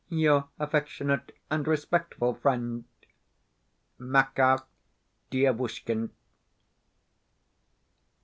[0.09, 2.85] Your affectionate and respectful friend,
[3.99, 4.63] MAKAR
[5.29, 6.09] DIEVUSHKIN.